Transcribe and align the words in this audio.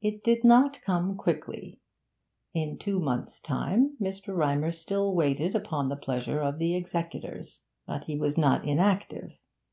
It 0.00 0.22
did 0.22 0.44
not 0.44 0.80
come 0.82 1.16
quickly. 1.16 1.80
In 2.54 2.78
two 2.78 3.00
months' 3.00 3.40
time 3.40 3.96
Mr. 4.00 4.36
Rymer 4.36 4.70
still 4.70 5.16
waited 5.16 5.56
upon 5.56 5.88
the 5.88 5.96
pleasure 5.96 6.38
of 6.38 6.58
the 6.60 6.76
executors. 6.76 7.62
But 7.84 8.04
he 8.04 8.14
was 8.16 8.38
not 8.38 8.64
inactive. 8.64 9.30